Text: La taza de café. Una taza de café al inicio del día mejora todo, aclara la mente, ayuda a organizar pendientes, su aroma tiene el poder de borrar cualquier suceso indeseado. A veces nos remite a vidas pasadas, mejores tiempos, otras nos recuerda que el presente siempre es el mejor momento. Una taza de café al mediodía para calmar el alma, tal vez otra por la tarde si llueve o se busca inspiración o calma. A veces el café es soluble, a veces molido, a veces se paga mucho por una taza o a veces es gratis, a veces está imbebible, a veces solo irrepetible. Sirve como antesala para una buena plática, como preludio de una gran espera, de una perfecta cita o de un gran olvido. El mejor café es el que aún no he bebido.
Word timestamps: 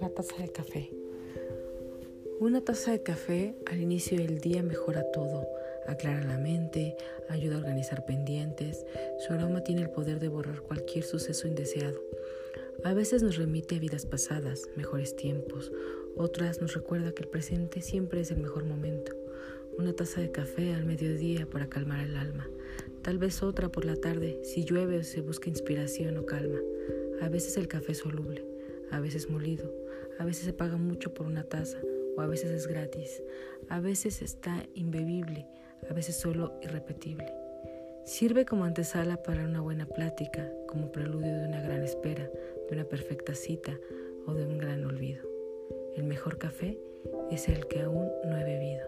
La 0.00 0.08
taza 0.08 0.36
de 0.40 0.50
café. 0.50 0.88
Una 2.40 2.62
taza 2.62 2.92
de 2.92 3.02
café 3.02 3.54
al 3.66 3.80
inicio 3.80 4.16
del 4.16 4.38
día 4.38 4.62
mejora 4.62 5.04
todo, 5.12 5.46
aclara 5.86 6.24
la 6.24 6.38
mente, 6.38 6.96
ayuda 7.28 7.56
a 7.56 7.58
organizar 7.58 8.06
pendientes, 8.06 8.86
su 9.18 9.34
aroma 9.34 9.62
tiene 9.62 9.82
el 9.82 9.90
poder 9.90 10.20
de 10.20 10.28
borrar 10.28 10.62
cualquier 10.62 11.04
suceso 11.04 11.46
indeseado. 11.46 12.00
A 12.84 12.94
veces 12.94 13.22
nos 13.22 13.36
remite 13.36 13.76
a 13.76 13.78
vidas 13.78 14.06
pasadas, 14.06 14.70
mejores 14.74 15.16
tiempos, 15.16 15.70
otras 16.16 16.62
nos 16.62 16.72
recuerda 16.72 17.12
que 17.12 17.24
el 17.24 17.28
presente 17.28 17.82
siempre 17.82 18.22
es 18.22 18.30
el 18.30 18.38
mejor 18.38 18.64
momento. 18.64 19.12
Una 19.76 19.92
taza 19.92 20.22
de 20.22 20.30
café 20.30 20.72
al 20.72 20.84
mediodía 20.86 21.46
para 21.46 21.68
calmar 21.68 22.00
el 22.00 22.16
alma, 22.16 22.48
tal 23.02 23.18
vez 23.18 23.42
otra 23.42 23.68
por 23.68 23.84
la 23.84 23.96
tarde 23.96 24.40
si 24.44 24.64
llueve 24.64 24.98
o 24.98 25.02
se 25.02 25.20
busca 25.20 25.48
inspiración 25.48 26.16
o 26.16 26.26
calma. 26.26 26.60
A 27.20 27.28
veces 27.28 27.56
el 27.56 27.68
café 27.68 27.92
es 27.92 27.98
soluble, 27.98 28.44
a 28.90 29.00
veces 29.00 29.28
molido, 29.28 29.72
a 30.18 30.24
veces 30.24 30.44
se 30.44 30.52
paga 30.52 30.76
mucho 30.76 31.12
por 31.12 31.26
una 31.26 31.44
taza 31.44 31.78
o 32.16 32.20
a 32.20 32.26
veces 32.26 32.50
es 32.50 32.66
gratis, 32.66 33.22
a 33.68 33.80
veces 33.80 34.22
está 34.22 34.66
imbebible, 34.74 35.46
a 35.88 35.92
veces 35.94 36.16
solo 36.16 36.58
irrepetible. 36.62 37.32
Sirve 38.04 38.44
como 38.44 38.64
antesala 38.64 39.22
para 39.22 39.44
una 39.44 39.60
buena 39.60 39.86
plática, 39.86 40.50
como 40.66 40.90
preludio 40.90 41.38
de 41.38 41.46
una 41.46 41.60
gran 41.60 41.82
espera, 41.82 42.30
de 42.68 42.74
una 42.74 42.84
perfecta 42.84 43.34
cita 43.34 43.78
o 44.26 44.34
de 44.34 44.44
un 44.44 44.58
gran 44.58 44.84
olvido. 44.84 45.28
El 45.96 46.04
mejor 46.04 46.38
café 46.38 46.78
es 47.30 47.48
el 47.48 47.66
que 47.66 47.80
aún 47.80 48.08
no 48.24 48.36
he 48.36 48.44
bebido. 48.44 48.86